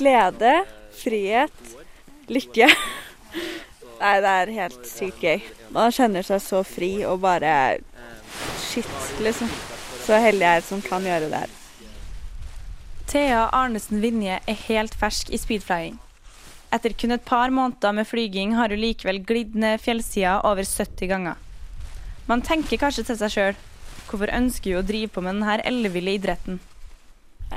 [0.00, 0.64] glede,
[0.96, 1.76] frihet,
[2.30, 2.68] lykke.
[4.00, 5.40] Nei, det er helt sykt gøy.
[5.74, 7.54] Man kjenner seg så fri og bare
[8.70, 8.90] Shit,
[9.20, 9.50] liksom.
[10.06, 11.56] Så heldig jeg er som kan gjøre det her.
[13.10, 15.98] Thea Arnesen Vinje er helt fersk i speedflying.
[16.70, 21.10] Etter kun et par måneder med flyging har hun likevel glidd ned fjellsida over 70
[21.10, 21.34] ganger.
[22.30, 23.60] Man tenker kanskje til seg sjøl
[24.06, 26.60] hvorfor ønsker hun å drive på med denne elleville idretten?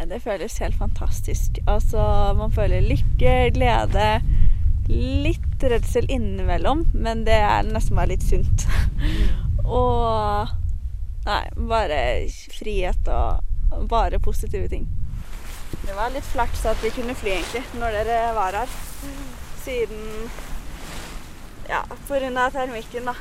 [0.10, 1.60] Det føles helt fantastisk.
[1.68, 2.02] Altså,
[2.38, 4.08] man føler lykke, glede,
[4.90, 8.68] litt redsel innimellom, men det er nesten bare litt sunt.
[9.80, 10.52] og
[11.24, 11.98] Nei, bare
[12.52, 14.90] frihet og bare positive ting.
[15.86, 18.74] Det var litt flaks at vi kunne fly, egentlig, når dere var her.
[19.64, 20.28] Siden
[21.70, 22.50] Ja, pga.
[22.52, 23.16] termikken, da.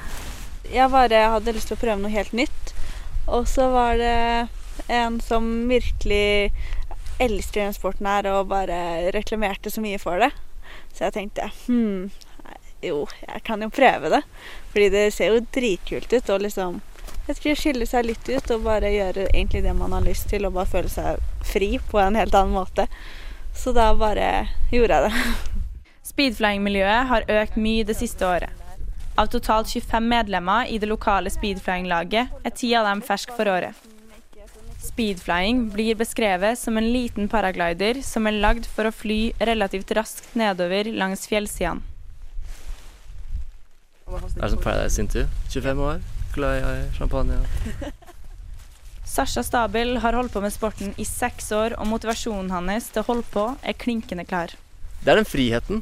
[0.73, 2.74] Jeg bare hadde lyst til å prøve noe helt nytt.
[3.29, 4.49] Og så var det
[4.89, 6.53] en som virkelig
[7.23, 10.33] elsker den sporten her og bare reklamerte så mye for det.
[10.93, 12.11] Så jeg tenkte hm,
[12.83, 14.23] jo, jeg kan jo prøve det.
[14.73, 16.30] Fordi det ser jo dritkult ut.
[16.30, 16.80] og liksom
[17.23, 20.43] jeg skulle skille seg litt ut og bare gjøre egentlig det man har lyst til,
[20.47, 22.89] og bare føle seg fri på en helt annen måte.
[23.55, 25.63] Så da bare gjorde jeg det.
[26.11, 28.51] Speedflying-miljøet har økt mye det siste året.
[29.15, 33.77] Av totalt 25 medlemmer i det lokale speedflying-laget er ti av dem ferske for året.
[34.93, 40.34] Speedflying blir beskrevet som en liten paraglider som er lagd for å fly relativt raskt
[40.37, 41.80] nedover langs fjellsidene.
[44.04, 45.30] Det er som Paradise Interview.
[45.49, 46.02] 25 år,
[46.34, 47.38] glad i champagne.
[49.15, 53.06] Sasha Stabel har holdt på med sporten i seks år, og motivasjonen hans til å
[53.09, 54.52] holde på er klinkende klar.
[55.01, 55.80] Det er den friheten.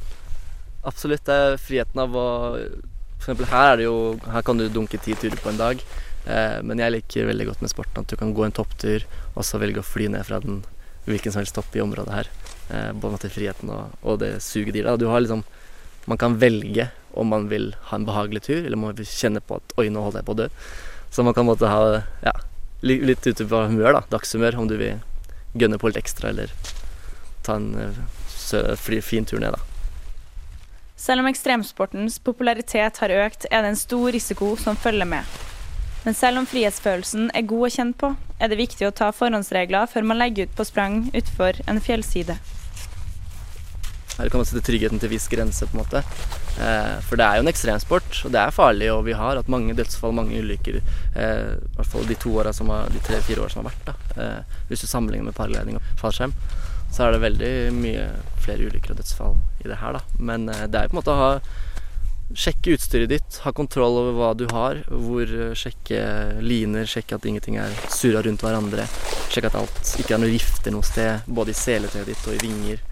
[0.87, 1.27] Absolutt.
[1.27, 2.29] Det er friheten av å
[3.21, 3.97] For eksempel her er det jo
[4.33, 5.83] Her kan du dunke ti turer på en dag.
[6.27, 9.47] Eh, men jeg liker veldig godt med sporten at du kan gå en topptur, og
[9.47, 10.63] så velge å fly ned fra den
[11.09, 12.31] hvilken som helst topp i området her.
[12.71, 14.85] Eh, både til friheten og, og det suget i.
[15.01, 15.45] Du har liksom
[16.09, 19.43] Man kan velge om man vil ha en behagelig tur, eller om man vil kjenne
[19.45, 20.49] på at 'oi, nå holder jeg på å dø'.
[21.13, 22.33] Så man kan måtte ha ja,
[22.83, 24.03] litt ute på humør, da.
[24.11, 24.97] Dagshumør, om du vil
[25.53, 26.51] gønne på litt ekstra, eller
[27.45, 29.61] ta en uh, fin tur ned, da.
[30.97, 35.25] Selv om ekstremsportens popularitet har økt, er det en stor risiko som følger med.
[36.05, 39.91] Men selv om frihetsfølelsen er god å kjenne på, er det viktig å ta forhåndsregler
[39.91, 42.39] før man legger ut på sprang utfor en fjellside.
[44.21, 46.03] Her kan man sette tryggheten til viss grense, på en måte.
[46.61, 48.91] Eh, for det er jo en ekstremsport, og det er farlig.
[48.93, 50.81] Og vi har hatt mange dødsfall, mange ulykker.
[50.81, 53.87] Eh, I hvert fall de tre-fire åra som har vært.
[53.89, 53.95] da.
[54.17, 56.35] Eh, hvis du sammenligner med paragliding og fallskjerm,
[56.91, 58.07] så er det veldig mye
[58.43, 60.01] flere ulykker og dødsfall i det her, da.
[60.19, 61.33] Men det er jo på en måte å ha
[62.31, 64.85] Sjekke utstyret ditt, ha kontroll over hva du har.
[64.87, 66.03] Hvor eh, Sjekke
[66.45, 68.87] liner, sjekke at ingenting er surra rundt hverandre.
[69.33, 72.43] Sjekke at alt ikke er noe rifter noe sted, både i seletøyet ditt og i
[72.45, 72.83] vinger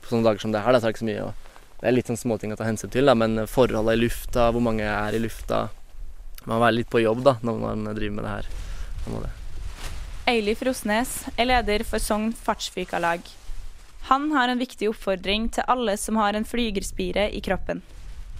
[0.00, 1.34] På sånne dager som det her, da, så er det ikke så mye å
[1.80, 4.64] Det er litt sånn småting å ta hensyn til, da, men forholdet i lufta, hvor
[4.64, 5.66] mange er i lufta
[6.46, 8.50] Man må være litt på jobb da, når man driver med det her.
[10.30, 13.24] Eilif Rosnes er leder for Sogn fartsfykalag.
[14.08, 17.82] Han har en viktig oppfordring til alle som har en flygerspire i kroppen.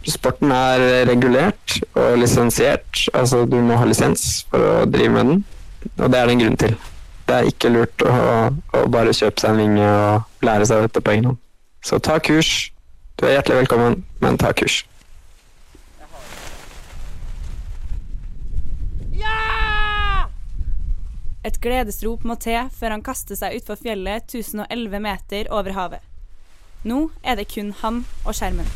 [0.09, 5.43] Sporten er regulert og lisensiert, altså du må ha lisens for å drive med den.
[6.01, 6.77] Og det er det en grunn til.
[7.29, 8.15] Det er ikke lurt å,
[8.75, 11.41] å bare kjøpe seg en vinge og lære seg dette på egen hånd.
[11.85, 12.71] Så ta kurs.
[13.21, 14.81] Du er hjertelig velkommen, men ta kurs.
[19.21, 20.27] Ja!
[21.45, 26.05] Et gledesrop må til før han kaster seg utfor fjellet 1011 meter over havet.
[26.89, 28.69] Nå er det kun han og skjermen.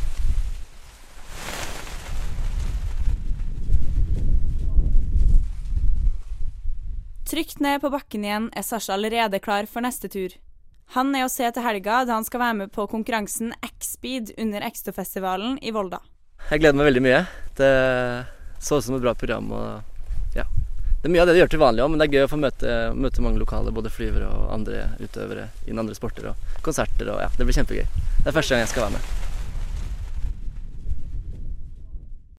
[7.34, 10.36] Trygt ned på bakken igjen er Sasha allerede klar for neste tur.
[10.94, 14.62] Han er å se til helga da han skal være med på konkurransen X-Speed under
[14.62, 15.98] Exto-festivalen i Volda.
[16.52, 17.24] Jeg gleder meg veldig mye.
[17.58, 17.72] Det
[18.62, 19.50] så ut som et bra program.
[19.50, 20.46] og ja.
[20.46, 22.32] Det er mye av det de gjør til vanlig òg, men det er gøy å
[22.36, 27.16] få møte, møte mange lokale, både flyvere og andre utøvere innen andre sporter og konserter.
[27.16, 27.86] og ja, Det blir kjempegøy.
[28.22, 29.23] Det er første gang jeg skal være med.